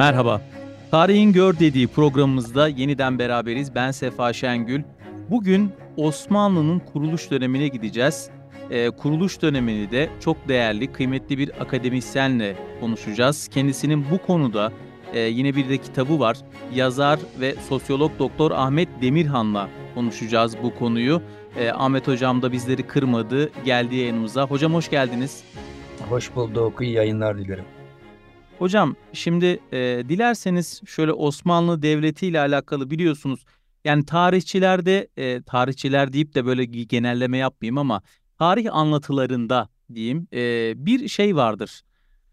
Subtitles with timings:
[0.00, 0.40] Merhaba.
[0.90, 3.74] Tarihin Gör dediği programımızda yeniden beraberiz.
[3.74, 4.82] Ben Sefa Şengül.
[5.30, 8.30] Bugün Osmanlı'nın kuruluş dönemine gideceğiz.
[8.70, 13.48] Ee, kuruluş dönemini de çok değerli, kıymetli bir akademisyenle konuşacağız.
[13.48, 14.72] Kendisinin bu konuda
[15.14, 16.36] e, yine bir de kitabı var.
[16.74, 21.22] Yazar ve sosyolog Doktor Ahmet Demirhan'la konuşacağız bu konuyu.
[21.56, 24.46] E, Ahmet Hocam da bizleri kırmadı, geldi yayınımıza.
[24.46, 25.44] Hocam hoş geldiniz.
[26.08, 27.64] Hoş bulduk, iyi yayınlar dilerim.
[28.60, 29.78] Hocam şimdi e,
[30.08, 33.44] dilerseniz şöyle Osmanlı Devleti ile alakalı biliyorsunuz
[33.84, 38.02] yani tarihçilerde e, tarihçiler deyip de böyle genelleme yapmayayım ama
[38.38, 41.82] tarih anlatılarında diyeyim e, bir şey vardır.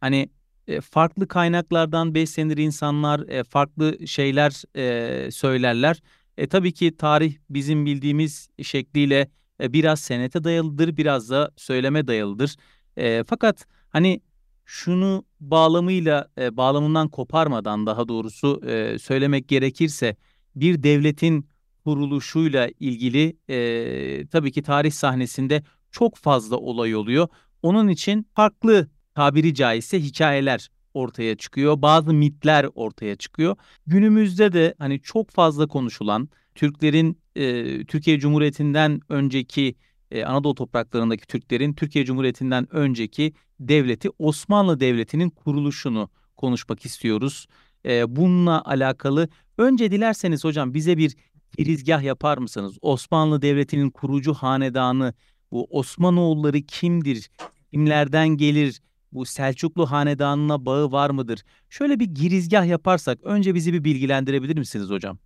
[0.01, 0.29] Hani
[0.67, 6.01] e, farklı kaynaklardan beslenir insanlar, e, farklı şeyler e, söylerler.
[6.37, 9.29] E, tabii ki tarih bizim bildiğimiz şekliyle
[9.61, 12.55] e, biraz senete dayalıdır, biraz da söyleme dayalıdır.
[12.97, 14.21] E, fakat hani
[14.67, 20.15] şunu bağlamıyla e, bağlamından koparmadan daha doğrusu e, söylemek gerekirse
[20.55, 21.49] bir devletin
[21.83, 27.27] kuruluşuyla ilgili e, tabii ki tarih sahnesinde çok fazla olay oluyor.
[27.61, 31.81] Onun için farklı tabiri caizse hikayeler ortaya çıkıyor.
[31.81, 33.55] Bazı mitler ortaya çıkıyor.
[33.87, 39.75] Günümüzde de hani çok fazla konuşulan Türklerin e, Türkiye Cumhuriyeti'nden önceki
[40.11, 47.47] e, Anadolu topraklarındaki Türklerin Türkiye Cumhuriyeti'nden önceki devleti Osmanlı Devleti'nin kuruluşunu konuşmak istiyoruz.
[47.85, 51.15] E, bununla alakalı önce dilerseniz hocam bize bir
[51.57, 52.77] girizgah yapar mısınız?
[52.81, 55.13] Osmanlı Devleti'nin kurucu hanedanı
[55.51, 57.29] bu Osmanoğulları kimdir?
[57.71, 58.81] Kimlerden gelir?
[59.11, 61.43] Bu Selçuklu hanedanına bağı var mıdır?
[61.69, 65.17] Şöyle bir girizgah yaparsak önce bizi bir bilgilendirebilir misiniz hocam?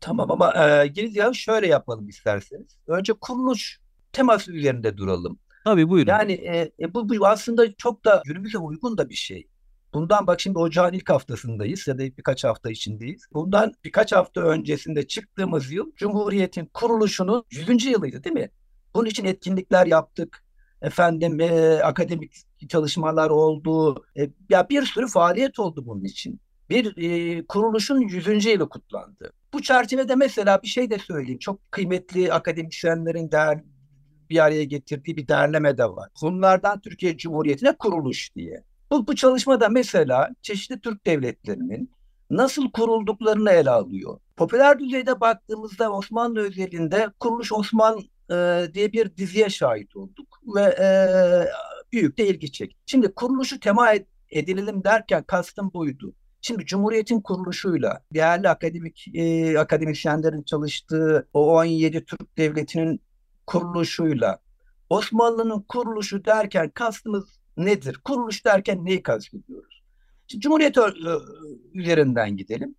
[0.00, 2.78] Tamam ama e, girizgahı şöyle yapalım isterseniz.
[2.86, 3.80] Önce kuruluş
[4.14, 5.38] teması üzerinde duralım.
[5.64, 6.10] Tabii buyurun.
[6.10, 9.48] Yani e, e, bu, bu aslında çok da günümüze uygun da bir şey.
[9.94, 13.26] Bundan bak şimdi ocağın ilk haftasındayız ya da birkaç hafta içindeyiz.
[13.32, 17.84] Bundan birkaç hafta öncesinde çıktığımız yıl Cumhuriyet'in kuruluşunun 100.
[17.84, 18.50] yılıydı değil mi?
[18.94, 20.44] Bunun için etkinlikler yaptık.
[20.82, 22.32] Efendim e, akademik
[22.68, 24.04] çalışmalar oldu.
[24.18, 26.40] E, ya bir sürü faaliyet oldu bunun için.
[26.70, 28.44] Bir e, kuruluşun 100.
[28.46, 29.32] yılı kutlandı.
[29.52, 31.38] Bu çerçevede mesela bir şey de söyleyeyim.
[31.38, 33.60] Çok kıymetli akademisyenlerin değer,
[34.30, 36.10] bir araya getirdiği bir derleme de var.
[36.22, 38.64] Bunlardan Türkiye Cumhuriyeti'ne kuruluş diye.
[38.90, 41.90] Bu, bu çalışmada mesela çeşitli Türk devletlerinin
[42.30, 44.18] nasıl kurulduklarını ele alıyor.
[44.36, 50.86] Popüler düzeyde baktığımızda Osmanlı özelinde Kuruluş Osman e, diye bir diziye şahit olduk ve e,
[51.92, 52.76] büyük de ilgi çekti.
[52.86, 53.92] Şimdi kuruluşu tema
[54.30, 56.14] edilelim derken kastım buydu.
[56.40, 63.00] Şimdi Cumhuriyet'in kuruluşuyla değerli akademik e, akademisyenlerin çalıştığı o 17 Türk devletinin
[63.46, 64.38] kuruluşuyla
[64.90, 68.00] Osmanlı'nın kuruluşu derken kastımız nedir?
[68.04, 69.82] Kuruluş derken neyi kastediyoruz?
[70.26, 70.76] Şimdi Cumhuriyet
[71.74, 72.74] üzerinden gidelim.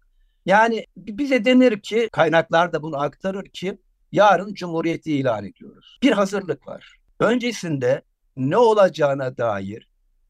[0.46, 3.78] Yani bize denir ki kaynaklar da bunu aktarır ki
[4.12, 6.00] yarın Cumhuriyeti ilan ediyoruz.
[6.04, 6.98] Bir hazırlık var.
[7.20, 8.02] Öncesinde
[8.38, 9.90] ne olacağına dair,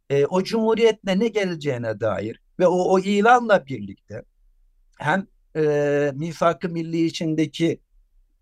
[0.10, 4.24] e, o Cumhuriyetle ne geleceğine dair ve o, o ilanla birlikte
[4.98, 7.80] hem e, misak-ı milli içindeki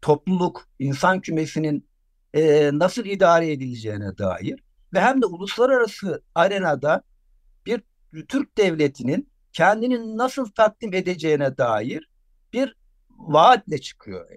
[0.04, 1.88] topluluk, insan kümesinin
[2.34, 7.04] e, nasıl idare edileceğine dair ve hem de uluslararası arenada
[7.66, 7.82] bir
[8.28, 12.10] Türk devletinin kendini nasıl takdim edeceğine dair
[12.54, 12.78] bir
[13.10, 14.30] vaatle çıkıyor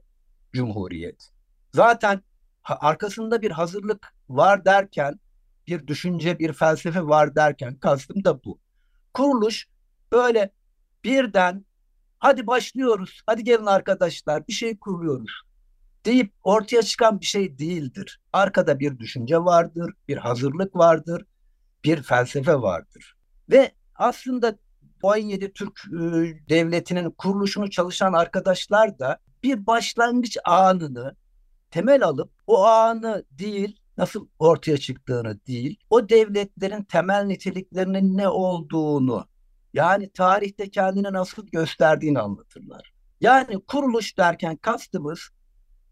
[0.53, 1.31] Cumhuriyet.
[1.75, 2.23] Zaten
[2.65, 5.21] arkasında bir hazırlık var derken,
[5.67, 8.61] bir düşünce, bir felsefe var derken kastım da bu.
[9.15, 9.67] Kuruluş
[10.13, 10.51] böyle
[11.05, 11.65] birden
[12.19, 15.46] hadi başlıyoruz, hadi gelin arkadaşlar bir şey kuruyoruz
[16.07, 18.21] deyip ortaya çıkan bir şey değildir.
[18.33, 21.25] Arkada bir düşünce vardır, bir hazırlık vardır,
[21.85, 23.17] bir felsefe vardır.
[23.51, 24.59] Ve aslında
[25.03, 25.99] 17 Türk e,
[26.49, 31.17] devletinin kuruluşunu çalışan arkadaşlar da bir başlangıç anını
[31.71, 39.27] temel alıp o anı değil nasıl ortaya çıktığını değil, o devletlerin temel niteliklerinin ne olduğunu
[39.75, 42.93] yani tarihte kendini nasıl gösterdiğini anlatırlar.
[43.21, 45.21] Yani kuruluş derken kastımız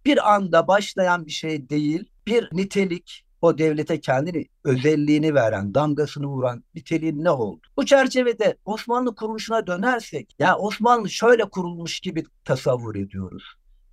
[0.06, 6.64] bir anda başlayan bir şey değil, bir nitelik, o devlete kendini özelliğini veren, damgasını vuran
[6.74, 7.66] niteliğin ne oldu?
[7.76, 13.44] Bu çerçevede Osmanlı kuruluşuna dönersek, ya Osmanlı şöyle kurulmuş gibi tasavvur ediyoruz.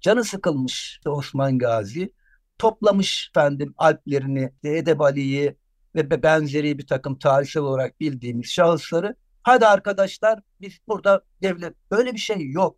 [0.01, 2.13] Canı sıkılmış Osman Gazi,
[2.57, 5.55] toplamış efendim Alplerini, Edebali'yi
[5.95, 9.15] ve benzeri bir takım tarihsel olarak bildiğimiz şahısları.
[9.43, 12.77] Hadi arkadaşlar biz burada devlet böyle bir şey yok.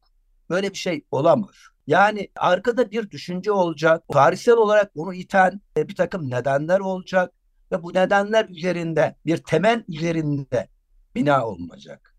[0.49, 1.55] Böyle bir şey olamaz.
[1.87, 4.03] Yani arkada bir düşünce olacak.
[4.11, 7.31] Tarihsel olarak onu iten e, bir takım nedenler olacak.
[7.71, 10.67] Ve bu nedenler üzerinde bir temel üzerinde
[11.15, 12.15] bina olunacak.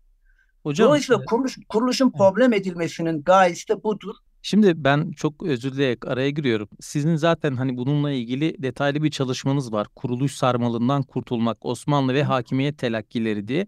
[0.63, 4.15] Hocam Dolayısıyla kuruluş, kuruluşun problem edilmesinin gayesi de budur.
[4.41, 6.69] Şimdi ben çok özür dileyerek araya giriyorum.
[6.79, 9.87] Sizin zaten hani bununla ilgili detaylı bir çalışmanız var.
[9.95, 13.67] Kuruluş sarmalından kurtulmak, Osmanlı ve hakimiyet telakkileri diye.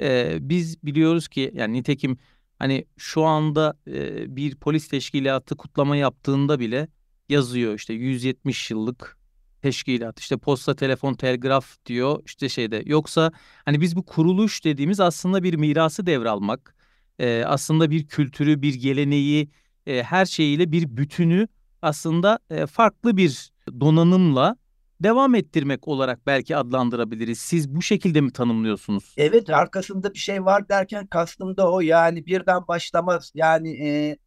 [0.00, 2.16] Ee, biz biliyoruz ki yani nitekim
[2.62, 6.88] hani şu anda e, bir polis teşkilatı kutlama yaptığında bile
[7.28, 9.18] yazıyor işte 170 yıllık
[9.62, 12.82] teşkilat işte posta telefon telgraf diyor işte şeyde.
[12.86, 13.32] Yoksa
[13.64, 16.74] hani biz bu kuruluş dediğimiz aslında bir mirası devralmak
[17.18, 19.50] e, aslında bir kültürü bir geleneği
[19.86, 21.48] e, her şeyiyle bir bütünü
[21.82, 24.56] aslında e, farklı bir donanımla
[25.02, 27.38] devam ettirmek olarak belki adlandırabiliriz.
[27.38, 29.14] Siz bu şekilde mi tanımlıyorsunuz?
[29.16, 34.18] Evet arkasında bir şey var derken kastım da o yani birden başlamaz yani e,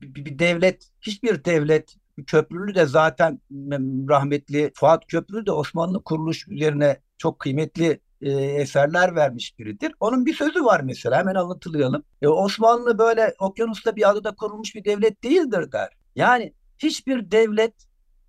[0.00, 1.96] bir, devlet hiçbir devlet
[2.26, 3.40] Köprülü de zaten
[4.08, 9.92] rahmetli Fuat Köprülü de Osmanlı kuruluş üzerine çok kıymetli e, eserler vermiş biridir.
[10.00, 12.04] Onun bir sözü var mesela hemen anlatılayalım.
[12.22, 15.88] E, Osmanlı böyle okyanusta bir adada kurulmuş bir devlet değildir der.
[16.16, 17.74] Yani hiçbir devlet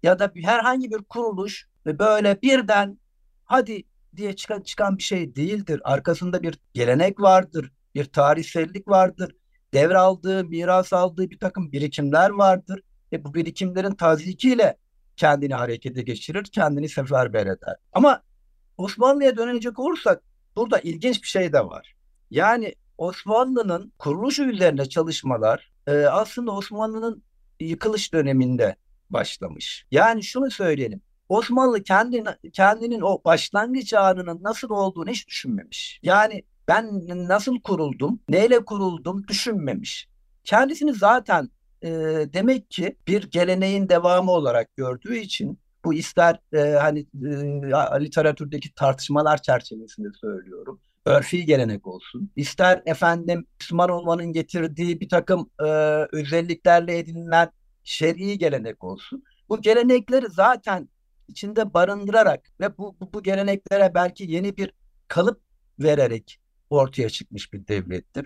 [0.04, 3.00] ya da herhangi bir kuruluş böyle birden
[3.46, 3.84] hadi
[4.16, 5.82] diye çıkan, çıkan bir şey değildir.
[5.84, 9.36] Arkasında bir gelenek vardır, bir tarihsellik vardır,
[9.74, 12.82] devraldığı, miras aldığı bir takım birikimler vardır
[13.12, 14.78] ve bu birikimlerin tazikiyle
[15.18, 17.76] kendini harekete geçirir, kendini seferber eder.
[17.94, 18.22] Ama
[18.78, 20.24] Osmanlı'ya dönecek olursak
[20.56, 21.96] burada ilginç bir şey de var.
[22.32, 27.24] Yani Osmanlı'nın kuruluşu üzerine çalışmalar e, aslında Osmanlı'nın
[27.60, 28.76] yıkılış döneminde
[29.10, 29.86] başlamış.
[29.92, 31.02] Yani şunu söyleyelim.
[31.30, 36.00] Osmanlı kendini, kendinin o başlangıç anının nasıl olduğunu hiç düşünmemiş.
[36.04, 40.08] Yani ben nasıl kuruldum, neyle kuruldum düşünmemiş.
[40.44, 41.50] Kendisini zaten
[41.82, 41.90] e,
[42.34, 49.42] demek ki bir geleneğin devamı olarak gördüğü için bu ister e, hani e, literatürdeki tartışmalar
[49.42, 50.80] çerçevesinde söylüyorum.
[51.06, 52.32] Örfi gelenek olsun.
[52.36, 55.66] İster efendim Müslüman olmanın getirdiği bir takım e,
[56.12, 57.52] özelliklerle edinilen
[57.84, 59.24] şer'i gelenek olsun.
[59.50, 60.90] Bu gelenekleri zaten
[61.30, 64.74] içinde barındırarak ve bu, bu, bu geleneklere belki yeni bir
[65.08, 65.42] kalıp
[65.80, 66.40] vererek
[66.70, 68.26] ortaya çıkmış bir devlettir.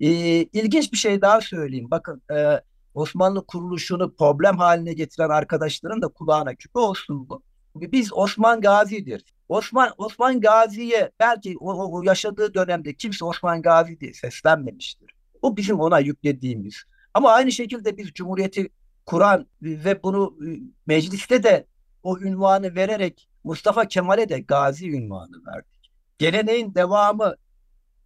[0.00, 0.08] Ee,
[0.42, 1.90] ilginç bir şey daha söyleyeyim.
[1.90, 2.60] Bakın e,
[2.94, 7.42] Osmanlı kuruluşunu problem haline getiren arkadaşların da kulağına küpe olsun bu.
[7.74, 9.24] Biz Osman Gazi'dir.
[9.48, 15.14] Osman Osman Gazi'ye belki o, o yaşadığı dönemde kimse Osman Gazi diye seslenmemiştir.
[15.42, 16.82] Bu bizim ona yüklediğimiz.
[17.14, 18.68] Ama aynı şekilde biz Cumhuriyeti
[19.06, 20.56] kuran ve bunu ıı,
[20.86, 21.66] mecliste de
[22.02, 25.90] o ünvanı vererek Mustafa Kemal'e de Gazi ünvanı verdik.
[26.18, 27.34] Geleneğin devamı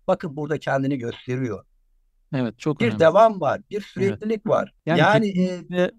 [0.06, 1.64] bakın burada kendini gösteriyor.
[2.34, 3.00] Evet çok bir önemli.
[3.00, 4.46] devam var, bir süreklilik evet.
[4.46, 4.74] var.
[4.86, 5.28] Yani, yani
[5.74, 5.90] e,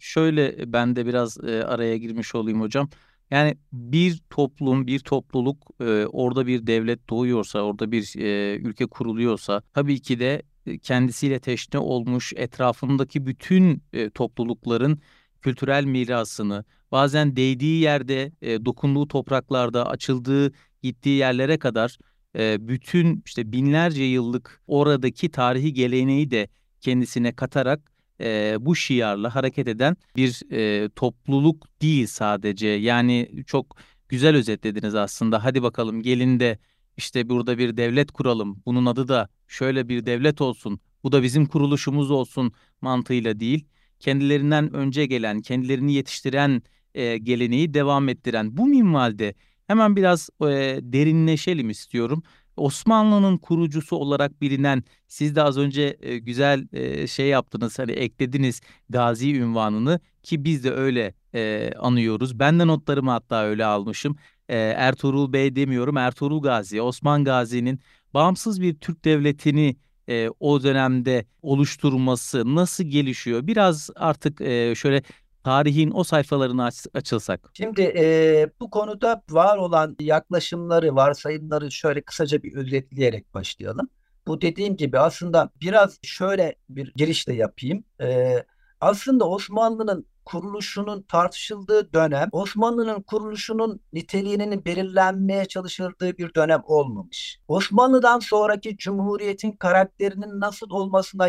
[0.00, 2.88] şöyle ben de biraz e, araya girmiş olayım hocam.
[3.30, 9.62] Yani bir toplum, bir topluluk e, orada bir devlet doğuyorsa, orada bir e, ülke kuruluyorsa
[9.74, 10.42] tabii ki de
[10.82, 15.00] kendisiyle teşne olmuş etrafındaki bütün e, toplulukların
[15.42, 20.52] kültürel mirasını bazen değdiği yerde, e, dokunduğu topraklarda, açıldığı,
[20.82, 21.98] gittiği yerlere kadar
[22.38, 26.48] e, bütün işte binlerce yıllık oradaki tarihi geleneği de
[26.80, 32.68] kendisine katarak e, bu şiarla hareket eden bir e, topluluk değil sadece.
[32.68, 33.76] Yani çok
[34.08, 35.44] güzel özetlediniz aslında.
[35.44, 36.58] Hadi bakalım gelin de
[36.96, 38.62] işte burada bir devlet kuralım.
[38.66, 40.80] Bunun adı da şöyle bir devlet olsun.
[41.04, 43.66] Bu da bizim kuruluşumuz olsun mantığıyla değil.
[44.02, 46.62] Kendilerinden önce gelen, kendilerini yetiştiren
[46.94, 49.34] e, geleneği devam ettiren bu minvalde
[49.66, 50.46] Hemen biraz e,
[50.82, 52.22] derinleşelim istiyorum.
[52.56, 58.60] Osmanlı'nın kurucusu olarak bilinen siz de az önce e, güzel e, şey yaptınız hani eklediniz
[58.88, 62.38] Gazi ünvanını ki biz de öyle e, anıyoruz.
[62.38, 64.16] Ben de notlarımı hatta öyle almışım.
[64.48, 67.80] E, Ertuğrul Bey demiyorum Ertuğrul Gazi Osman Gazi'nin
[68.14, 69.76] bağımsız bir Türk devletini
[70.08, 73.46] e, o dönemde oluşturması nasıl gelişiyor?
[73.46, 75.02] Biraz artık e, şöyle
[75.44, 77.50] tarihin o sayfalarını aç, açılsak.
[77.54, 83.88] Şimdi e, bu konuda var olan yaklaşımları, varsayımları şöyle kısaca bir özetleyerek başlayalım.
[84.26, 87.84] Bu dediğim gibi aslında biraz şöyle bir giriş de yapayım.
[88.00, 88.36] E,
[88.80, 97.38] aslında Osmanlı'nın kuruluşunun tartışıldığı dönem Osmanlı'nın kuruluşunun niteliğinin belirlenmeye çalışıldığı bir dönem olmamış.
[97.48, 101.28] Osmanlı'dan sonraki cumhuriyetin karakterinin nasıl olmasına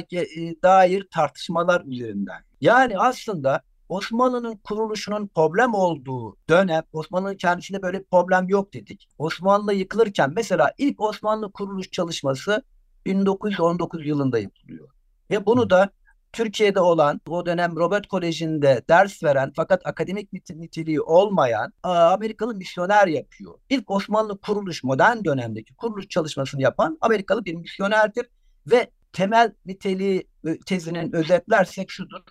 [0.63, 2.43] dair tartışmalar üzerinden.
[2.61, 9.09] Yani aslında Osmanlı'nın kuruluşunun problem olduğu dönem Osmanlı'nın kendisinde böyle bir problem yok dedik.
[9.17, 12.63] Osmanlı yıkılırken mesela ilk Osmanlı kuruluş çalışması
[13.05, 14.89] 1919 yılında yapılıyor.
[15.31, 15.89] Ve bunu da
[16.33, 23.59] Türkiye'de olan o dönem Robert Koleji'nde ders veren fakat akademik niteliği olmayan Amerikalı misyoner yapıyor.
[23.69, 28.25] İlk Osmanlı kuruluş modern dönemdeki kuruluş çalışmasını yapan Amerikalı bir misyonerdir
[28.71, 30.27] ve temel niteliği
[30.65, 32.21] tezinin özetlersek şudur.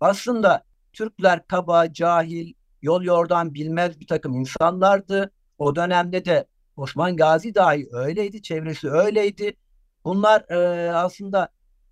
[0.00, 2.52] Aslında Türkler kaba, cahil,
[2.82, 5.30] yol yordan bilmez bir takım insanlardı.
[5.58, 9.52] O dönemde de Osman Gazi dahi öyleydi, çevresi öyleydi.
[10.04, 11.48] Bunlar e, aslında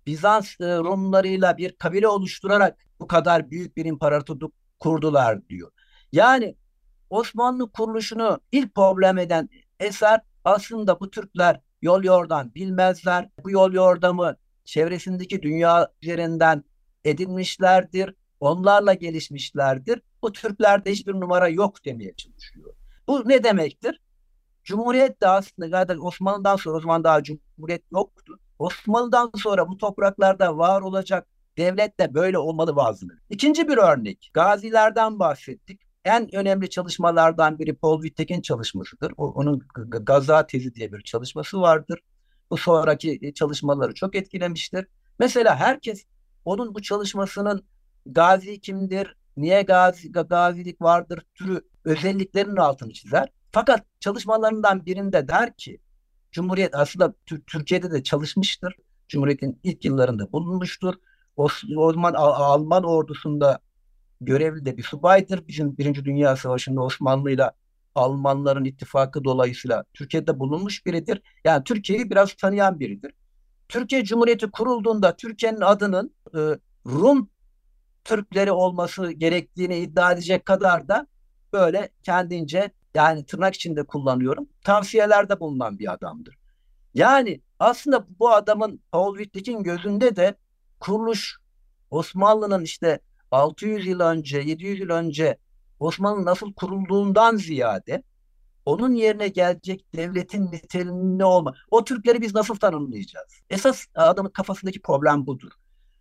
[0.07, 5.71] Bizans e, Rumlarıyla bir kabile oluşturarak bu kadar büyük bir imparatorluk kurdular diyor.
[6.11, 6.55] Yani
[7.09, 9.49] Osmanlı kuruluşunu ilk problem eden
[9.79, 13.29] eser aslında bu Türkler yol yordan bilmezler.
[13.43, 14.35] Bu yol yordamı
[14.65, 16.63] çevresindeki dünya üzerinden
[17.05, 18.13] edinmişlerdir.
[18.39, 20.01] Onlarla gelişmişlerdir.
[20.21, 22.73] Bu Türklerde hiçbir numara yok demeye çalışıyor.
[23.07, 24.01] Bu ne demektir?
[24.63, 28.39] Cumhuriyet de aslında zaten Osmanlı'dan sonra o zaman daha Cumhuriyet yoktu.
[28.59, 33.11] Osmanlı'dan sonra bu topraklarda var olacak devlet de böyle olmalı vazını.
[33.29, 34.31] İkinci bir örnek.
[34.33, 35.81] Gazilerden bahsettik.
[36.05, 39.13] En önemli çalışmalardan biri Paul Wittek'in çalışmasıdır.
[39.17, 39.61] O, onun
[40.01, 41.99] Gaza tezi diye bir çalışması vardır.
[42.51, 44.87] Bu sonraki çalışmaları çok etkilemiştir.
[45.19, 46.05] Mesela herkes
[46.45, 47.65] onun bu çalışmasının
[48.05, 53.29] gazi kimdir, niye gazi, gazilik vardır türü özelliklerinin altını çizer.
[53.51, 55.79] Fakat çalışmalarından birinde der ki
[56.31, 57.13] Cumhuriyet aslında
[57.47, 58.75] Türkiye'de de çalışmıştır.
[59.07, 60.93] Cumhuriyet'in ilk yıllarında bulunmuştur.
[61.37, 63.59] O, o zaman Alman ordusunda
[64.21, 65.47] görevli de bir subaydır.
[65.47, 67.51] Bizim Birinci Dünya Savaşı'nda Osmanlı ile
[67.95, 71.21] Almanların ittifakı dolayısıyla Türkiye'de bulunmuş biridir.
[71.45, 73.11] Yani Türkiye'yi biraz tanıyan biridir.
[73.69, 76.39] Türkiye Cumhuriyeti kurulduğunda Türkiye'nin adının e,
[76.85, 77.29] Rum
[78.03, 81.07] Türkleri olması gerektiğini iddia edecek kadar da
[81.53, 86.37] böyle kendince yani tırnak içinde kullanıyorum tavsiyelerde bulunan bir adamdır.
[86.93, 90.35] Yani aslında bu adamın Paul Wittek'in gözünde de
[90.79, 91.37] kuruluş
[91.91, 92.99] Osmanlı'nın işte
[93.31, 95.37] 600 yıl önce 700 yıl önce
[95.79, 98.03] Osmanlı nasıl kurulduğundan ziyade
[98.65, 101.53] onun yerine gelecek devletin niteliğinde olma.
[101.71, 103.41] O Türkleri biz nasıl tanımlayacağız?
[103.49, 105.51] Esas adamın kafasındaki problem budur.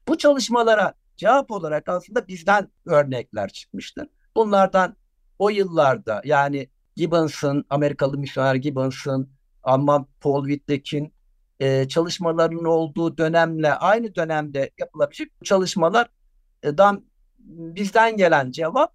[0.09, 4.09] Bu çalışmalara cevap olarak aslında bizden örnekler çıkmıştır.
[4.37, 4.97] Bunlardan
[5.39, 9.31] o yıllarda yani Gibbons'ın, Amerikalı misyoner Gibbons'ın,
[9.63, 11.13] Alman Paul Wittek'in
[11.61, 17.05] e, çalışmalarının olduğu dönemle aynı dönemde yapılabilecek çalışmalardan
[17.49, 18.95] bizden gelen cevap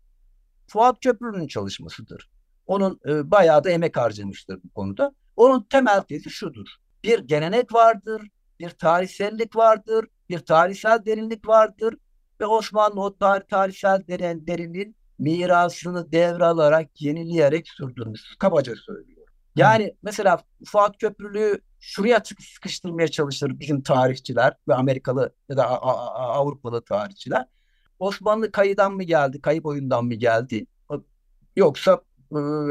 [0.67, 2.29] Fuat Köprülü'nün çalışmasıdır.
[2.67, 5.13] Onun e, bayağı da emek harcamıştır bu konuda.
[5.35, 6.67] Onun temel tezi şudur.
[7.03, 8.21] Bir gelenek vardır,
[8.59, 11.95] bir tarihsellik vardır, bir tarihsel derinlik vardır
[12.41, 18.21] ve Osmanlı o tarih, tarihsel derin, derinliğin mirasını devralarak, yenileyerek sürdürmüş.
[18.39, 19.27] Kabaca söylüyor.
[19.55, 19.91] Yani Hı.
[20.03, 25.81] mesela Fuat Köprülü şuraya sıkıştırmaya çalışır bizim tarihçiler ve Amerikalı ya da
[26.15, 27.45] Avrupalı tarihçiler.
[27.99, 30.65] Osmanlı kayıdan mı geldi, kayıp oyundan mı geldi?
[31.55, 32.01] Yoksa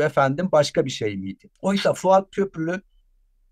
[0.02, 1.50] efendim başka bir şey miydi?
[1.60, 2.82] Oysa Fuat Köprülü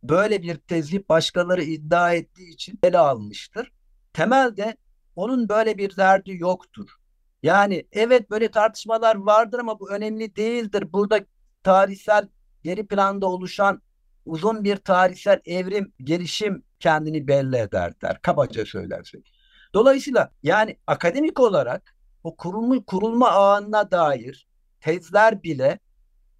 [0.02, 3.72] böyle bir tezi başkaları iddia ettiği için ele almıştır.
[4.12, 4.76] Temelde
[5.16, 6.97] onun böyle bir derdi yoktur.
[7.42, 10.92] Yani evet böyle tartışmalar vardır ama bu önemli değildir.
[10.92, 11.21] Burada
[11.62, 12.28] tarihsel
[12.62, 13.83] geri planda oluşan
[14.26, 18.23] uzun bir tarihsel evrim, gelişim kendini belli eder der.
[18.23, 19.33] Kabaca söylersek.
[19.75, 24.49] Dolayısıyla yani akademik olarak o kurulma, kurulma ağına dair
[24.80, 25.78] tezler bile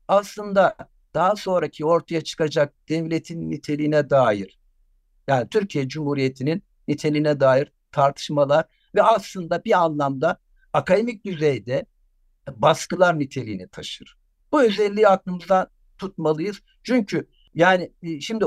[0.09, 0.77] aslında
[1.15, 4.59] daha sonraki ortaya çıkacak devletin niteliğine dair
[5.29, 8.65] yani Türkiye Cumhuriyeti'nin niteliğine dair tartışmalar
[8.95, 10.39] ve aslında bir anlamda
[10.79, 11.87] akademik düzeyde
[12.57, 14.17] baskılar niteliğini taşır.
[14.53, 16.61] Bu özelliği aklımızda tutmalıyız.
[16.83, 18.45] Çünkü yani e, şimdi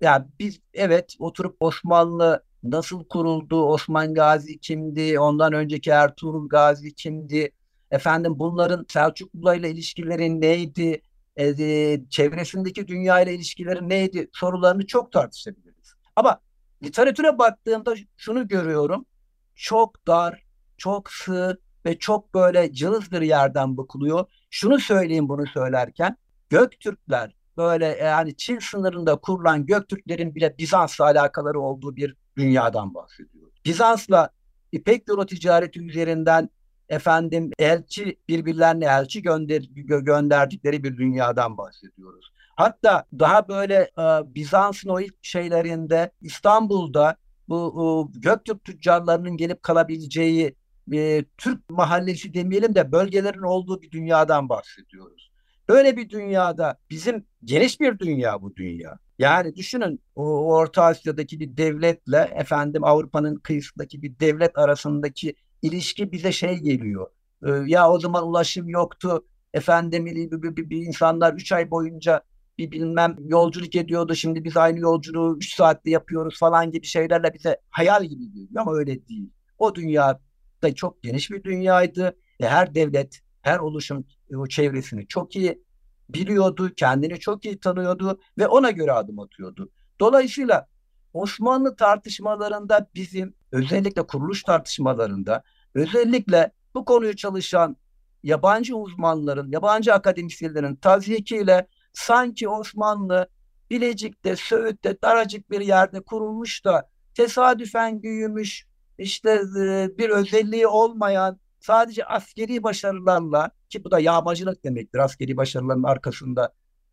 [0.00, 7.52] yani biz evet oturup Osmanlı nasıl kuruldu, Osman Gazi kimdi, ondan önceki Ertuğrul Gazi kimdi,
[7.90, 11.02] efendim bunların Selçuklularla ilişkileri neydi,
[11.36, 15.94] e, e, çevresindeki dünya ile ilişkileri neydi sorularını çok tartışabiliriz.
[16.16, 16.40] Ama
[16.82, 19.06] literatüre baktığımda şunu görüyorum,
[19.54, 20.49] çok dar,
[20.80, 24.24] çok sığ ve çok böyle cılız bir yerden bakılıyor.
[24.50, 26.16] Şunu söyleyeyim bunu söylerken,
[26.50, 33.50] Göktürkler böyle yani Çin sınırında kurulan Göktürklerin bile Bizans'la alakaları olduğu bir dünyadan bahsediyor.
[33.64, 34.30] Bizans'la
[34.72, 36.50] İpek yolu ticareti üzerinden
[36.88, 42.32] efendim elçi birbirlerine elçi gönder gö gönderdikleri bir dünyadan bahsediyoruz.
[42.56, 47.16] Hatta daha böyle e, Bizans'ın o ilk şeylerinde İstanbul'da
[47.48, 50.54] bu e, Göktürk tüccarlarının gelip kalabileceği
[50.92, 55.30] e, Türk mahallesi demeyelim de bölgelerin olduğu bir dünyadan bahsediyoruz.
[55.68, 58.98] Böyle bir dünyada bizim geniş bir dünya bu dünya.
[59.18, 66.32] Yani düşünün o Orta Asya'daki bir devletle efendim Avrupa'nın kıyısındaki bir devlet arasındaki ilişki bize
[66.32, 67.06] şey geliyor.
[67.46, 69.26] Ee, ya o zaman ulaşım yoktu.
[69.54, 72.22] Efendim bir, bir, bir, bir insanlar 3 ay boyunca
[72.58, 74.14] bir bilmem yolculuk ediyordu.
[74.14, 78.74] Şimdi biz aynı yolculuğu 3 saatte yapıyoruz falan gibi şeylerle bize hayal gibi geliyor ama
[78.74, 79.30] öyle değil.
[79.58, 80.20] O dünya
[80.62, 82.16] da çok geniş bir dünyaydı.
[82.40, 84.04] Ve her devlet, her oluşum
[84.36, 85.62] o çevresini çok iyi
[86.08, 89.70] biliyordu, kendini çok iyi tanıyordu ve ona göre adım atıyordu.
[90.00, 90.68] Dolayısıyla
[91.12, 95.42] Osmanlı tartışmalarında bizim özellikle kuruluş tartışmalarında
[95.74, 97.76] özellikle bu konuyu çalışan
[98.22, 103.28] yabancı uzmanların, yabancı akademisyenlerin tazyikiyle sanki Osmanlı
[103.70, 108.66] Bilecik'te, Söğüt'te daracık bir yerde kurulmuş da tesadüfen büyümüş,
[109.00, 114.98] işte e, bir özelliği olmayan sadece askeri başarılarla ki bu da yağmacılık demektir.
[114.98, 116.52] Askeri başarıların arkasında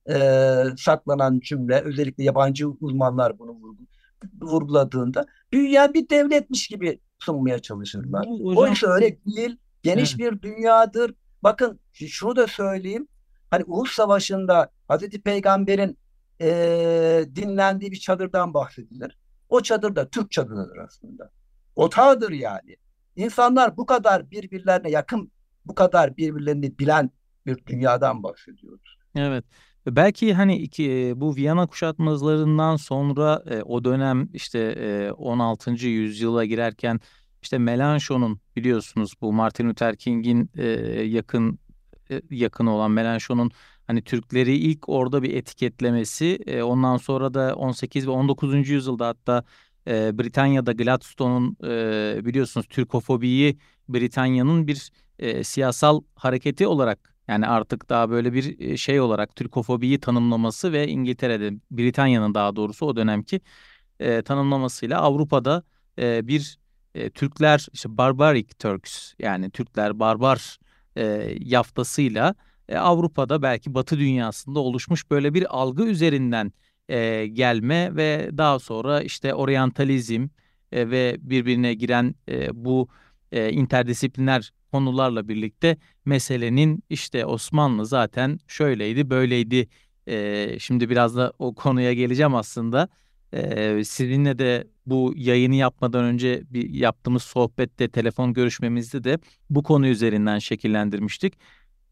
[0.09, 0.15] e,
[0.77, 3.57] saklanan cümle özellikle yabancı uzmanlar bunu
[4.41, 8.25] vurguladığında büyüyen bir devletmiş gibi sunmaya çalışırlar.
[8.25, 9.57] Hocam, Oysa öyle değil.
[9.83, 10.31] Geniş evet.
[10.31, 11.13] bir dünyadır.
[11.43, 13.07] Bakın şunu da söyleyeyim.
[13.49, 15.97] Hani Uhud Savaşı'nda Hazreti Peygamber'in
[16.41, 19.17] e, dinlendiği bir çadırdan bahsedilir.
[19.49, 21.31] O çadır da Türk çadırıdır aslında.
[21.77, 22.75] Otağıdır yani.
[23.15, 25.31] İnsanlar bu kadar birbirlerine yakın,
[25.65, 27.12] bu kadar birbirlerini bilen
[27.46, 28.98] bir dünyadan bahsediyoruz.
[29.15, 29.46] Evet.
[29.88, 35.72] Belki hani iki, bu Viyana kuşatmalarından sonra e, o dönem işte e, 16.
[35.88, 37.00] yüzyıla girerken
[37.41, 40.65] işte Melanchon'un biliyorsunuz bu Martin Luther King'in e,
[41.03, 41.60] yakın
[42.12, 43.51] e, yakını olan Melanchon'un
[43.88, 48.69] hani Türkleri ilk orada bir etiketlemesi e, ondan sonra da 18 ve 19.
[48.69, 49.43] yüzyılda hatta
[49.88, 53.58] e, Britanya'da Gladstone'un e, biliyorsunuz Türkofobiyi
[53.89, 60.72] Britanya'nın bir e, siyasal hareketi olarak yani artık daha böyle bir şey olarak Türkofobiyi tanımlaması
[60.72, 63.41] ve İngiltere'de Britanya'nın daha doğrusu o dönemki
[64.00, 65.63] e, tanımlamasıyla Avrupa'da
[66.00, 66.58] e, bir
[66.96, 70.58] e, Türkler işte barbaric Turks yani Türkler barbar
[70.96, 72.36] e, yaftasıyla
[72.70, 76.53] e, Avrupa'da belki Batı dünyasında oluşmuş böyle bir algı üzerinden
[76.89, 80.28] e, gelme ve daha sonra işte oryantalizm
[80.71, 82.88] e, ve birbirine giren e, bu
[83.32, 89.67] e, interdisipliner konularla birlikte meselenin işte Osmanlı zaten şöyleydi böyleydi.
[90.08, 92.89] E, şimdi biraz da o konuya geleceğim aslında.
[93.34, 99.19] E, sizinle de bu yayını yapmadan önce bir yaptığımız sohbette, telefon görüşmemizde de
[99.50, 101.34] bu konu üzerinden şekillendirmiştik.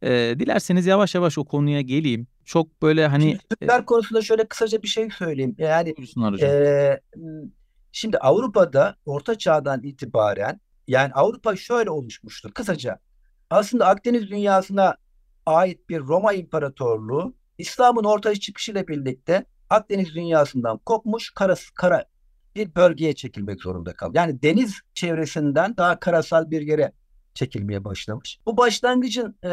[0.02, 2.28] E, dilerseniz yavaş yavaş o konuya geleyim.
[2.46, 3.24] Çok böyle hani...
[3.24, 5.56] Şimdi Türkler e, konusunda şöyle kısaca bir şey söyleyeyim.
[5.58, 5.96] Yani
[6.42, 7.00] e,
[7.92, 13.00] şimdi Avrupa'da Orta Çağ'dan itibaren yani Avrupa şöyle oluşmuştur kısaca.
[13.50, 14.98] Aslında Akdeniz dünyasına
[15.46, 22.06] ait bir Roma İmparatorluğu İslam'ın ortaya çıkışıyla birlikte Akdeniz dünyasından kopmuş kara, kara
[22.56, 24.12] bir bölgeye çekilmek zorunda kaldı.
[24.18, 26.92] Yani deniz çevresinden daha karasal bir yere
[27.34, 28.40] çekilmeye başlamış.
[28.46, 29.50] Bu başlangıcın e,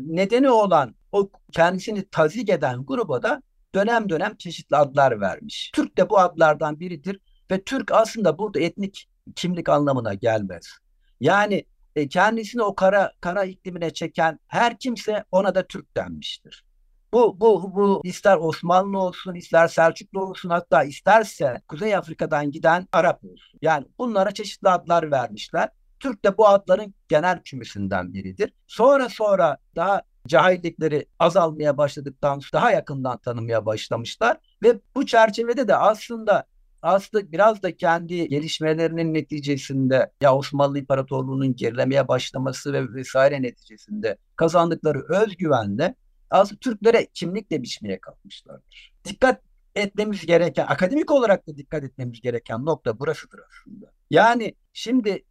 [0.00, 3.42] nedeni olan o kendisini tazik eden gruba da
[3.74, 5.70] dönem dönem çeşitli adlar vermiş.
[5.74, 10.66] Türk de bu adlardan biridir ve Türk aslında burada etnik kimlik anlamına gelmez.
[11.20, 11.64] Yani
[11.96, 16.64] e, kendisini o kara kara iklimine çeken her kimse ona da Türk denmiştir.
[17.12, 23.24] Bu, bu, bu ister Osmanlı olsun, ister Selçuklu olsun, hatta isterse Kuzey Afrika'dan giden Arap
[23.24, 23.58] olsun.
[23.62, 25.68] Yani bunlara çeşitli adlar vermişler.
[26.00, 28.52] Türk de bu adların genel kümesinden biridir.
[28.66, 36.46] Sonra sonra daha cahillikleri azalmaya başladıktan daha yakından tanımaya başlamışlar ve bu çerçevede de aslında
[36.82, 45.04] aslında biraz da kendi gelişmelerinin neticesinde ya Osmanlı İmparatorluğu'nun gerilemeye başlaması ve vesaire neticesinde kazandıkları
[45.08, 45.94] özgüvenle
[46.30, 48.92] aslında Türklere kimlikle biçmeye kalkmışlardır.
[49.04, 49.40] Dikkat
[49.76, 53.92] etmemiz gereken, akademik olarak da dikkat etmemiz gereken nokta burasıdır aslında.
[54.10, 55.24] Yani şimdi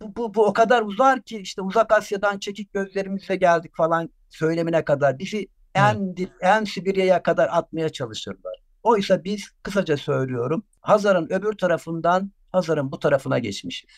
[0.00, 4.84] bu, bu, bu o kadar uzar ki işte uzak Asya'dan çekik gözlerimizle geldik falan söylemine
[4.84, 6.32] kadar bizi en evet.
[6.40, 8.56] en Sibirya'ya kadar atmaya çalışırlar.
[8.82, 13.90] Oysa biz kısaca söylüyorum Hazar'ın öbür tarafından Hazar'ın bu tarafına geçmişiz.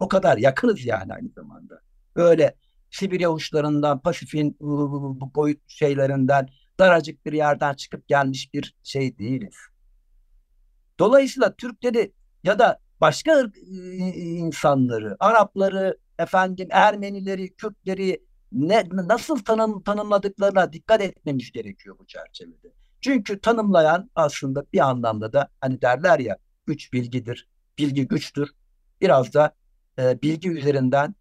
[0.00, 1.80] O kadar yakınız yani aynı zamanda.
[2.16, 2.54] Böyle
[2.90, 6.48] Sibirya uçlarından, Pasifik'in bu boyut şeylerinden
[6.78, 9.54] daracık bir yerden çıkıp gelmiş bir şey değiliz.
[10.98, 12.12] Dolayısıyla Türkleri
[12.44, 13.50] ya da başka
[14.16, 22.72] insanları, Arapları, efendim Ermenileri, Kürtleri ne, nasıl tanım, tanımladıklarına dikkat etmemiz gerekiyor bu çerçevede.
[23.00, 26.36] Çünkü tanımlayan aslında bir anlamda da hani derler ya
[26.66, 28.50] güç bilgidir, bilgi güçtür.
[29.00, 29.54] Biraz da
[29.98, 31.14] e, bilgi üzerinden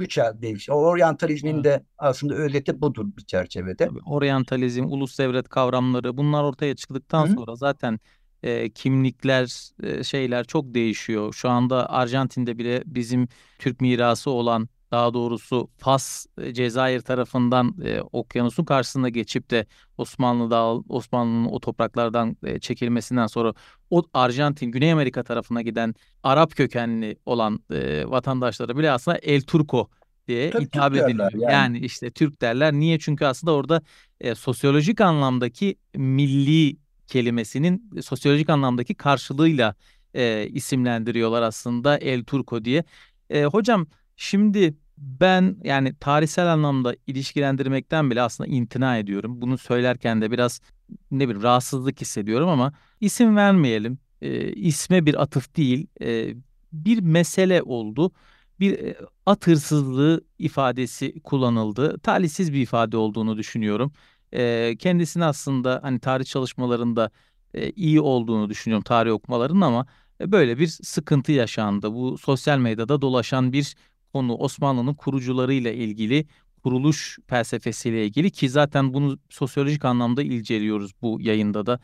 [0.00, 0.72] güç elde.
[0.72, 1.64] O oryantalizmin evet.
[1.64, 3.86] de aslında özeti budur bir çerçevede.
[3.86, 7.32] Tabii, oryantalizm, ulus devlet kavramları bunlar ortaya çıktıktan Hı.
[7.32, 8.00] sonra zaten
[8.42, 11.32] e, kimlikler, e, şeyler çok değişiyor.
[11.32, 18.00] Şu anda Arjantin'de bile bizim Türk mirası olan daha doğrusu Fas, e, Cezayir tarafından e,
[18.00, 19.66] okyanusun karşısına geçip de
[19.98, 23.54] Osmanlı'da Osmanlı'nın o topraklardan e, çekilmesinden sonra
[23.90, 29.88] o Arjantin, Güney Amerika tarafına giden Arap kökenli olan e, vatandaşlara bile aslında El Turco
[30.28, 31.32] diye Tabii hitap Türk ediliyor.
[31.32, 31.52] yani.
[31.52, 32.72] Yani işte Türk derler.
[32.72, 32.98] Niye?
[32.98, 33.82] Çünkü aslında orada
[34.20, 36.76] e, sosyolojik anlamdaki milli
[37.06, 39.74] kelimesinin sosyolojik anlamdaki karşılığıyla
[40.14, 42.84] e, isimlendiriyorlar aslında El Turco diye.
[43.30, 43.86] E, hocam
[44.20, 49.42] şimdi ben yani tarihsel anlamda ilişkilendirmekten bile aslında imtina ediyorum.
[49.42, 50.60] Bunu söylerken de biraz
[51.10, 53.98] ne bileyim rahatsızlık hissediyorum ama isim vermeyelim.
[54.22, 55.86] E, isme bir atıf değil.
[56.02, 56.34] E,
[56.72, 58.12] bir mesele oldu.
[58.60, 61.98] Bir e, at hırsızlığı ifadesi kullanıldı.
[61.98, 63.92] Talihsiz bir ifade olduğunu düşünüyorum.
[64.32, 67.10] E, kendisini aslında hani tarih çalışmalarında
[67.54, 69.86] e, iyi olduğunu düşünüyorum tarih okumalarının ama
[70.20, 71.94] e, böyle bir sıkıntı yaşandı.
[71.94, 73.74] Bu sosyal medyada dolaşan bir
[74.12, 76.26] konu Osmanlı'nın kurucularıyla ilgili
[76.62, 81.80] kuruluş felsefesiyle ilgili ki zaten bunu sosyolojik anlamda inceliyoruz bu yayında da.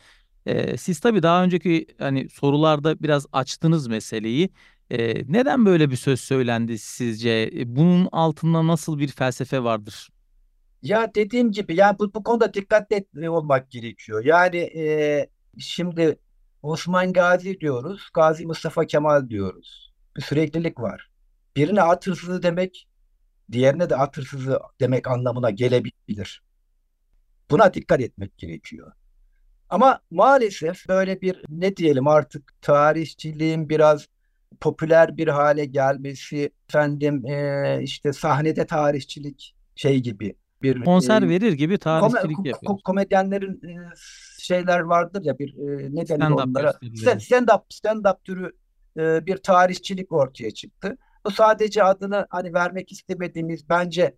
[0.47, 4.51] Ee, siz tabii daha önceki hani sorularda biraz açtınız meseleyi.
[4.91, 7.51] Ee, neden böyle bir söz söylendi sizce?
[7.55, 10.09] E, Bunun altında nasıl bir felsefe vardır?
[10.83, 14.25] Ya dediğim gibi yani bu, bu konuda dikkatli olmak gerekiyor.
[14.25, 15.27] Yani e,
[15.59, 16.19] şimdi
[16.63, 19.93] Osman Gazi diyoruz, Gazi Mustafa Kemal diyoruz.
[20.17, 21.06] Bir süreklilik var.
[21.57, 22.89] Birine at hırsızı demek,
[23.53, 26.43] diğerine de at hırsızı demek anlamına gelebilir.
[27.51, 28.93] Buna dikkat etmek gerekiyor.
[29.71, 34.07] Ama maalesef böyle bir ne diyelim artık tarihçiliğin biraz
[34.61, 41.53] popüler bir hale gelmesi, efendim e, işte sahnede tarihçilik şey gibi bir Konser e, verir
[41.53, 42.83] gibi tarihçilik ko- ko- yapıyoruz.
[42.83, 43.91] komedyenlerin e,
[44.39, 46.73] şeyler vardır ya bir e, ne denir Stand-up onlara
[47.21, 48.53] stand up stand up türü
[48.97, 50.97] e, bir tarihçilik ortaya çıktı.
[51.27, 54.17] Bu sadece adını hani vermek istemediğimiz bence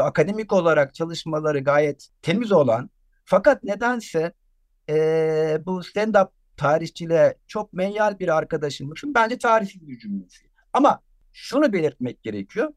[0.00, 2.90] akademik olarak çalışmaları gayet temiz olan
[3.24, 4.32] fakat nedense
[4.88, 4.94] e,
[5.66, 10.44] bu stand-up tarihçiliğe çok meyyal bir arkadaşımızın bence tarihsiz bir cümlesi.
[10.72, 11.00] Ama
[11.32, 12.72] şunu belirtmek gerekiyor.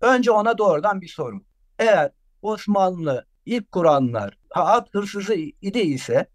[0.00, 1.40] Önce ona doğrudan bir soru.
[1.78, 2.10] Eğer
[2.42, 6.26] Osmanlı ilk kuranlar at hırsızı idi ise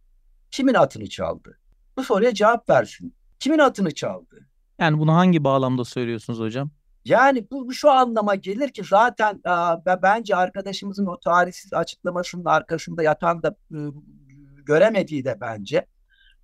[0.51, 1.59] kimin atını çaldı?
[1.97, 3.15] Bu soruya cevap versin.
[3.39, 4.47] Kimin atını çaldı?
[4.79, 6.69] Yani bunu hangi bağlamda söylüyorsunuz hocam?
[7.05, 9.41] Yani bu, şu anlama gelir ki zaten
[9.85, 13.79] be- bence arkadaşımızın o tarihsiz açıklamasının arkasında yatan da e,
[14.65, 15.85] göremediği de bence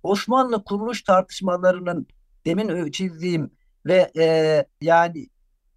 [0.02, 2.06] Osmanlı kuruluş tartışmalarının
[2.46, 3.50] demin çizdiğim
[3.86, 5.28] ve e, yani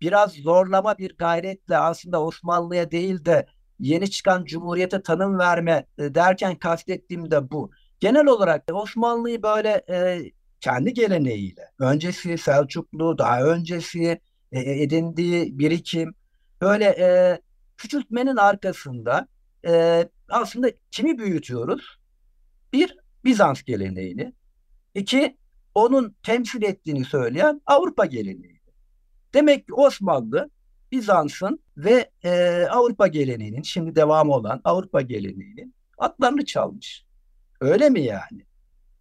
[0.01, 3.47] biraz zorlama bir gayretle aslında Osmanlı'ya değil de
[3.79, 7.71] yeni çıkan Cumhuriyete tanım verme e, derken kastettiğim de bu.
[7.99, 10.21] Genel olarak Osmanlı'yı böyle e,
[10.61, 16.15] kendi geleneğiyle, öncesi Selçuklu, daha öncesi e, edindiği birikim,
[16.61, 17.39] böyle e,
[17.77, 19.27] küçültmenin arkasında
[19.67, 21.99] e, aslında kimi büyütüyoruz?
[22.73, 24.33] Bir, Bizans geleneğini.
[24.95, 25.37] İki,
[25.75, 28.61] onun temsil ettiğini söyleyen Avrupa geleneği.
[29.33, 30.49] Demek ki Osmanlı,
[30.91, 37.05] Bizans'ın ve e, Avrupa geleneğinin, şimdi devamı olan Avrupa geleneğinin atlarını çalmış.
[37.61, 38.46] Öyle mi yani?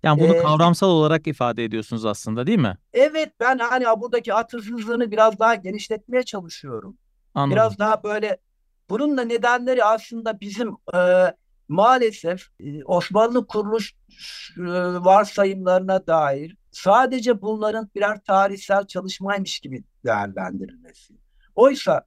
[0.06, 2.76] Yani bunu E, kavramsal olarak ifade ediyorsunuz aslında değil mi?
[2.92, 6.96] evet ben hani buradaki at hırsızlığını biraz daha genişletmeye çalışıyorum.
[7.34, 7.52] Anladım.
[7.56, 8.38] Biraz daha böyle
[8.90, 10.98] bunun da nedenleri aslında bizim e,
[11.68, 13.94] maalesef e, Osmanlı kuruluş
[14.56, 14.62] e,
[15.04, 21.14] varsayımlarına dair sadece bunların birer tarihsel çalışmaymış gibi değerlendirilmesi.
[21.54, 22.06] Oysa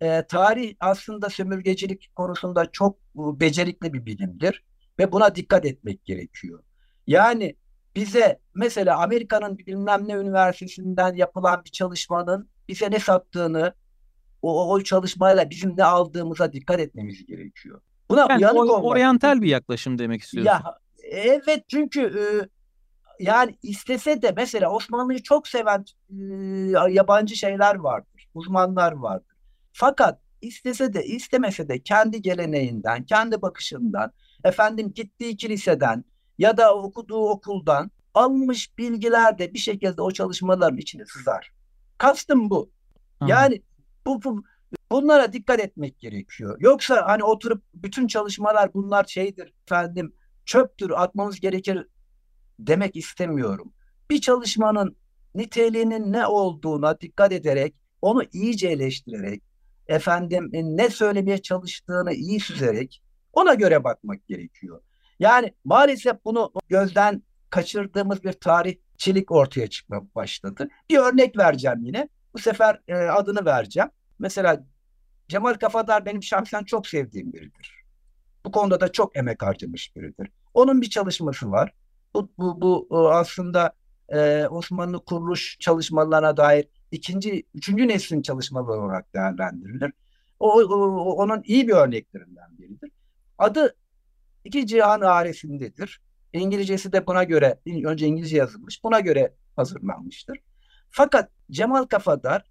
[0.00, 4.64] e, tarih aslında sömürgecilik konusunda çok e, becerikli bir bilimdir
[4.98, 6.62] ve buna dikkat etmek gerekiyor.
[7.10, 7.56] Yani
[7.96, 13.74] bize mesela Amerika'nın bilmem ne üniversitesinden yapılan bir çalışmanın bize ne sattığını
[14.42, 17.80] o, o çalışmayla bizim ne aldığımıza dikkat etmemiz gerekiyor.
[18.10, 18.84] Buna Yani uyanık o- olmak.
[18.84, 20.50] oryantal bir yaklaşım demek istiyorsun.
[20.52, 20.62] Ya
[21.10, 22.24] evet çünkü e,
[23.24, 29.36] yani istese de mesela Osmanlı'yı çok seven e, yabancı şeyler vardır, uzmanlar vardır.
[29.72, 34.12] Fakat istese de istemese de kendi geleneğinden, kendi bakışından,
[34.44, 36.04] efendim gittiği kiliseden
[36.40, 41.52] ya da okuduğu okuldan almış bilgiler de bir şekilde o çalışmaların içine sızar.
[41.98, 42.70] Kastım bu.
[43.20, 43.36] Anladım.
[43.36, 43.62] Yani
[44.06, 44.42] bu, bu
[44.90, 46.56] bunlara dikkat etmek gerekiyor.
[46.60, 50.12] Yoksa hani oturup bütün çalışmalar bunlar şeydir efendim
[50.44, 51.86] çöptür atmamız gerekir
[52.58, 53.72] demek istemiyorum.
[54.10, 54.96] Bir çalışmanın
[55.34, 59.42] niteliğinin ne olduğuna dikkat ederek onu iyice eleştirerek
[59.86, 64.80] efendim ne söylemeye çalıştığını iyi süzerek ona göre bakmak gerekiyor.
[65.20, 70.68] Yani maalesef bunu gözden kaçırdığımız bir tarihçilik ortaya çıkmaya başladı.
[70.90, 72.08] Bir örnek vereceğim yine.
[72.34, 73.90] Bu sefer e, adını vereceğim.
[74.18, 74.64] Mesela
[75.28, 77.84] Cemal Kafadar benim şahsen çok sevdiğim biridir.
[78.44, 80.30] Bu konuda da çok emek harcamış biridir.
[80.54, 81.72] Onun bir çalışması var.
[82.14, 83.72] Bu, bu, bu aslında
[84.08, 89.92] e, Osmanlı kuruluş çalışmalarına dair ikinci, üçüncü neslin çalışmaları olarak değerlendirilir.
[90.40, 92.90] O, o, onun iyi bir örneklerinden biridir.
[93.38, 93.76] Adı
[94.44, 96.00] iki cihan aresindedir.
[96.32, 100.38] İngilizcesi de buna göre, önce İngilizce yazılmış, buna göre hazırlanmıştır.
[100.90, 102.50] Fakat Cemal Kafadar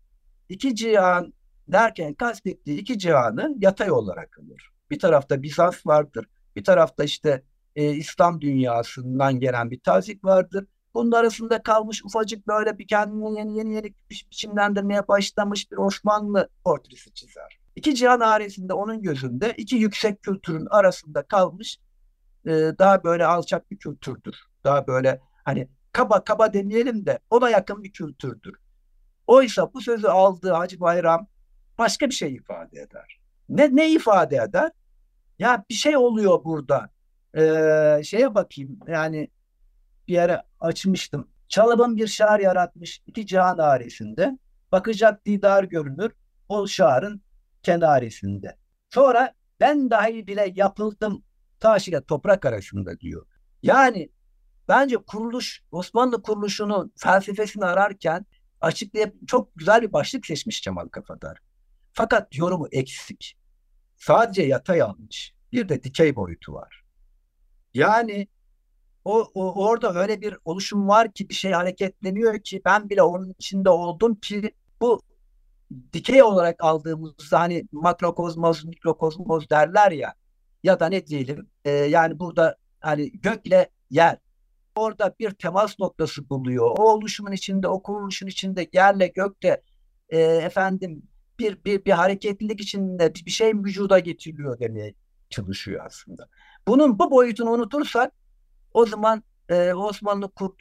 [0.50, 1.34] iki cihan
[1.68, 4.72] derken kastettiği iki cihanı yatay olarak alır.
[4.92, 6.26] Bir tarafta Bizans vardır,
[6.56, 7.44] bir tarafta işte
[7.76, 10.66] e, İslam dünyasından gelen bir tazik vardır.
[10.94, 17.14] Bunun arasında kalmış ufacık böyle bir kendini yeni yeni yeni biçimlendirmeye başlamış bir Osmanlı portresi
[17.14, 17.59] çizer.
[17.76, 21.80] İki cihan aresinde onun gözünde iki yüksek kültürün arasında kalmış
[22.46, 24.36] e, daha böyle alçak bir kültürdür.
[24.64, 28.56] Daha böyle hani kaba kaba demeyelim de ona yakın bir kültürdür.
[29.28, 31.28] Oysa bu sözü aldığı Hacı Bayram
[31.78, 33.20] başka bir şey ifade eder.
[33.50, 34.72] Ne, ne ifade eder?
[35.40, 36.90] Ya bir şey oluyor burada.
[37.38, 39.30] Ee, şeye bakayım yani
[40.08, 41.28] bir yere açmıştım.
[41.48, 44.40] Çalabın bir şair yaratmış iki cihan aresinde.
[44.72, 46.12] Bakacak didar görünür
[46.50, 47.22] o şaarın
[47.64, 48.58] kenaresinde.
[48.90, 51.24] Sonra ben dahi bile yapıldım
[51.60, 53.26] taş ile toprak arasında diyor.
[53.64, 54.10] Yani
[54.68, 58.26] bence kuruluş Osmanlı kuruluşunun felsefesini ararken
[58.62, 61.38] açıklayıp çok güzel bir başlık seçmiş Cemal Kafadar.
[61.94, 63.38] Fakat yorumu eksik.
[63.98, 65.34] Sadece yatay almış.
[65.52, 66.84] Bir de dikey boyutu var.
[67.74, 68.28] Yani
[69.06, 73.30] o, o orada öyle bir oluşum var ki bir şey hareketleniyor ki ben bile onun
[73.30, 75.02] içinde oldum ki bu
[75.94, 80.14] dikey olarak aldığımız hani makrokozmos, mikrokozmos derler ya
[80.64, 84.18] ya da ne diyelim e, yani burada hani gökle yer
[84.76, 86.66] orada bir temas noktası buluyor.
[86.78, 89.62] O oluşumun içinde, o kuruluşun içinde yerle gökte
[90.10, 91.04] e, efendim
[91.40, 94.94] bir, bir, bir hareketlilik içinde bir, bir şey vücuda getiriliyor demeye
[95.30, 96.28] çalışıyor aslında.
[96.68, 98.14] Bunun bu boyutunu unutursak
[98.74, 100.52] o zaman e, Osmanlı kur,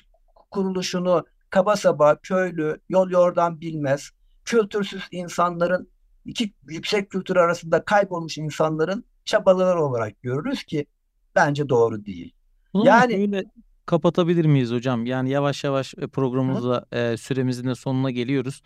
[0.50, 4.10] kuruluşunu kaba saba, köylü, yol yordan bilmez,
[4.48, 5.88] kültürsüz insanların
[6.24, 10.86] iki yüksek kültür arasında kaybolmuş insanların çabaları olarak görürüz ki
[11.34, 12.32] bence doğru değil.
[12.74, 13.44] Bunu yani şöyle
[13.86, 15.06] kapatabilir miyiz hocam?
[15.06, 18.62] Yani yavaş yavaş e, programımızda e, süremizin de sonuna geliyoruz.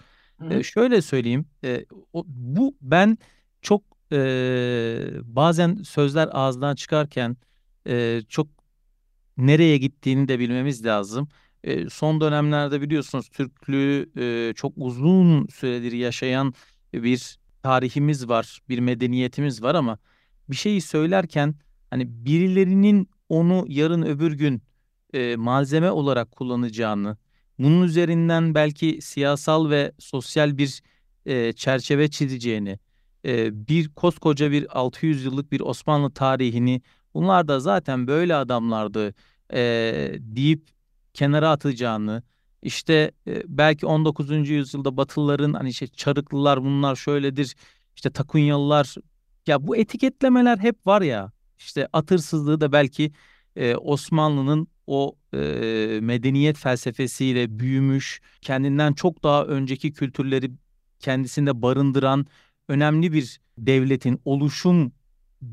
[0.50, 1.46] E, şöyle söyleyeyim.
[1.64, 3.18] E, o, bu ben
[3.62, 4.18] çok e,
[5.22, 7.36] bazen sözler ağızdan çıkarken
[7.86, 8.46] e, çok
[9.36, 11.28] nereye gittiğini de bilmemiz lazım.
[11.64, 16.54] E, son dönemlerde biliyorsunuz Türklüğü e, çok uzun süredir yaşayan
[16.92, 19.98] bir tarihimiz var, bir medeniyetimiz var ama
[20.50, 21.54] bir şeyi söylerken
[21.90, 24.62] hani birilerinin onu yarın öbür gün
[25.14, 27.16] e, malzeme olarak kullanacağını,
[27.58, 30.82] bunun üzerinden belki siyasal ve sosyal bir
[31.26, 32.78] e, çerçeve çizeceğini,
[33.26, 36.82] e, bir koskoca bir 600 yıllık bir Osmanlı tarihini
[37.14, 39.14] bunlar da zaten böyle adamlardı
[39.52, 39.60] e,
[40.18, 40.71] deyip
[41.14, 42.22] kenara atacağını,
[42.62, 44.48] işte e, belki 19.
[44.50, 47.54] yüzyılda Batılıların hani işte Çarıklılar bunlar şöyledir,
[47.96, 48.94] işte Takunyalılar
[49.46, 53.12] ya bu etiketlemeler hep var ya işte atırsızlığı da belki
[53.56, 55.38] e, Osmanlı'nın o e,
[56.02, 60.50] medeniyet felsefesiyle büyümüş, kendinden çok daha önceki kültürleri
[60.98, 62.26] kendisinde barındıran
[62.68, 64.92] önemli bir devletin oluşum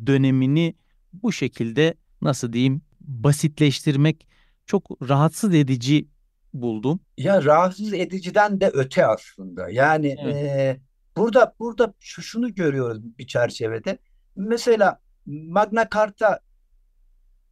[0.06, 0.76] dönemini
[1.14, 4.28] bu şekilde nasıl diyeyim basitleştirmek
[4.70, 6.08] çok rahatsız edici
[6.54, 7.00] buldum.
[7.18, 9.70] Ya rahatsız ediciden de öte aslında.
[9.70, 10.36] Yani evet.
[10.36, 10.80] e,
[11.18, 13.98] burada burada şu, şunu görüyoruz bir çerçevede.
[14.36, 16.40] Mesela Magna Carta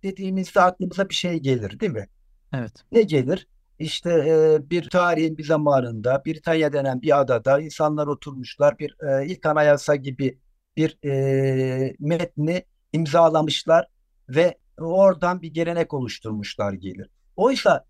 [0.03, 2.07] dediğimizde aklımıza bir şey gelir değil mi?
[2.53, 2.73] Evet.
[2.91, 3.47] Ne gelir?
[3.79, 8.79] İşte e, bir tarihin bir zamanında Britanya denen bir adada insanlar oturmuşlar.
[8.79, 10.39] Bir e, ilk anayasa gibi
[10.77, 13.87] bir e, metni imzalamışlar
[14.29, 17.09] ve oradan bir gelenek oluşturmuşlar gelir.
[17.35, 17.85] Oysa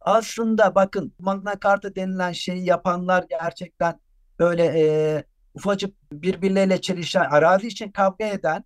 [0.00, 4.00] aslında bakın Magna Carta denilen şeyi yapanlar gerçekten
[4.38, 8.64] böyle e, ufacık birbirleriyle çelişen, arazi için kavga eden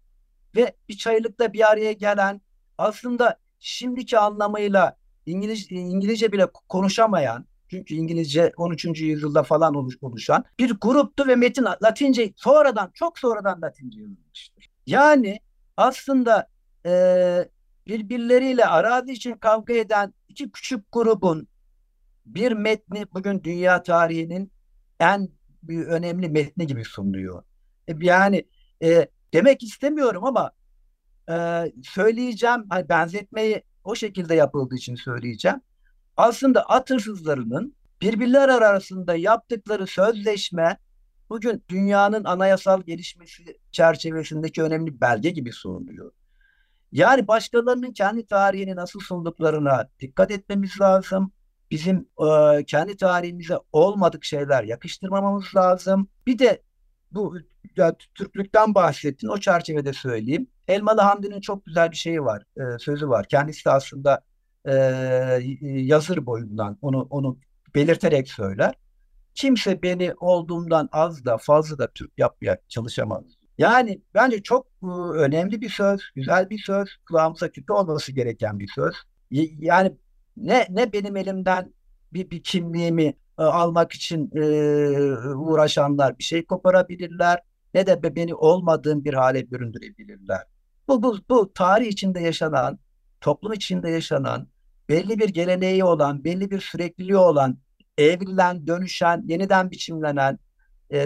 [0.56, 2.40] ve bir çaylıkta bir araya gelen
[2.78, 8.84] aslında şimdiki anlamıyla İngiliz, İngilizce bile konuşamayan çünkü İngilizce 13.
[8.84, 14.70] yüzyılda falan oluşan bir gruptu ve metin Latince sonradan çok sonradan Latince yazılmıştır.
[14.86, 15.40] Yani
[15.76, 16.48] aslında
[16.86, 17.48] e,
[17.86, 21.48] birbirleriyle arazi için kavga eden iki küçük grubun
[22.26, 24.52] bir metni bugün dünya tarihinin
[25.00, 25.28] en
[25.68, 27.42] önemli metni gibi sunuluyor.
[27.88, 28.44] E, yani
[28.82, 30.50] e, demek istemiyorum ama
[31.30, 31.34] e,
[31.82, 35.60] söyleyeceğim hani benzetmeyi o şekilde yapıldığı için söyleyeceğim.
[36.16, 40.78] Aslında at hırsızlarının birbirler arasında yaptıkları sözleşme
[41.30, 46.12] bugün dünyanın anayasal gelişmesi çerçevesindeki önemli belge gibi sunuluyor.
[46.92, 51.32] Yani başkalarının kendi tarihini nasıl sunduklarına dikkat etmemiz lazım.
[51.70, 56.08] Bizim e, kendi tarihimize olmadık şeyler yakıştırmamamız lazım.
[56.26, 56.62] Bir de
[57.12, 57.36] bu
[57.76, 59.28] ya, Türklükten bahsettin.
[59.28, 60.46] O çerçevede söyleyeyim.
[60.68, 63.26] Elmalı Hamdi'nin çok güzel bir şeyi var, e, sözü var.
[63.28, 64.24] Kendisi de aslında
[64.68, 64.72] e,
[65.62, 67.38] yazır boyundan onu onu
[67.74, 68.74] belirterek söyler.
[69.34, 73.24] Kimse beni olduğumdan az da fazla da Türk yapmaya çalışamaz.
[73.58, 78.68] Yani bence çok e, önemli bir söz, güzel bir söz, kulağımıza küpe olması gereken bir
[78.74, 78.94] söz.
[79.30, 79.92] Yani
[80.36, 81.74] ne ne benim elimden
[82.12, 84.30] bir, bir kimliğimi almak için
[85.36, 87.40] uğraşanlar bir şey koparabilirler
[87.74, 90.42] ne de beni olmadığım bir hale büründürebilirler.
[90.88, 92.78] Bu, bu, bu tarih içinde yaşanan,
[93.20, 94.48] toplum içinde yaşanan,
[94.88, 97.58] belli bir geleneği olan, belli bir sürekliliği olan,
[97.98, 100.38] evrilen, dönüşen, yeniden biçimlenen,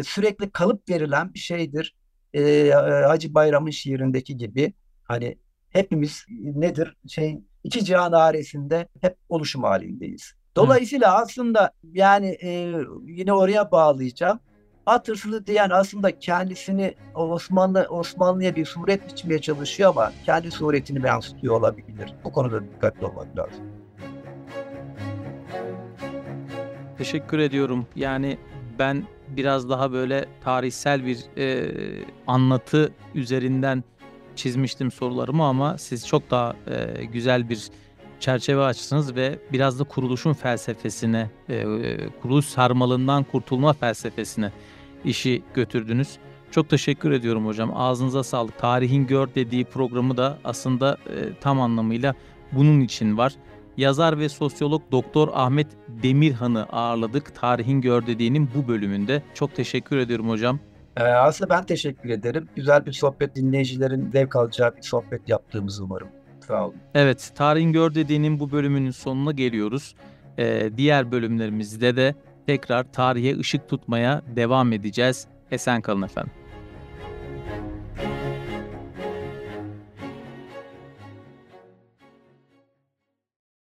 [0.02, 1.96] sürekli kalıp verilen bir şeydir.
[2.34, 2.72] E, e,
[3.06, 4.72] Hacı Bayram'ın şiirindeki gibi
[5.04, 5.38] hani
[5.70, 10.34] hepimiz nedir şey iki cihan aresinde hep oluşum halindeyiz.
[10.56, 14.40] Dolayısıyla aslında yani e, yine oraya bağlayacağım.
[14.86, 21.54] At hırsızı diyen aslında kendisini Osmanlı Osmanlı'ya bir suret biçmeye çalışıyor ama kendi suretini yansıtıyor
[21.54, 22.14] olabilir.
[22.24, 23.64] Bu konuda dikkatli olmak lazım.
[26.98, 27.86] Teşekkür ediyorum.
[27.96, 28.38] Yani
[28.78, 29.04] ben
[29.36, 31.72] biraz daha böyle tarihsel bir e,
[32.26, 33.84] anlatı üzerinden
[34.36, 37.68] çizmiştim sorularımı ama siz çok daha e, güzel bir
[38.20, 41.64] çerçeve açtınız ve biraz da kuruluşun felsefesine, e,
[42.22, 44.52] kuruluş sarmalından kurtulma felsefesine
[45.04, 46.18] işi götürdünüz.
[46.50, 47.72] Çok teşekkür ediyorum hocam.
[47.74, 48.58] Ağzınıza sağlık.
[48.58, 52.14] Tarihin Gör dediği programı da aslında e, tam anlamıyla
[52.52, 53.34] bunun için var.
[53.76, 57.34] Yazar ve sosyolog Doktor Ahmet Demirhan'ı ağırladık.
[57.34, 59.22] Tarihin Gör dediğinin bu bölümünde.
[59.34, 60.58] Çok teşekkür ediyorum hocam.
[60.96, 62.48] Ee, aslında ben teşekkür ederim.
[62.56, 66.08] Güzel bir sohbet, dinleyicilerin zevk alacağı bir sohbet yaptığımızı umarım.
[66.46, 66.74] Sağ olun.
[66.94, 69.94] Evet, Tarihin Gör dediğinin bu bölümünün sonuna geliyoruz.
[70.38, 72.14] Ee, diğer bölümlerimizde de
[72.46, 75.26] tekrar tarihe ışık tutmaya devam edeceğiz.
[75.50, 76.32] Esen kalın efendim.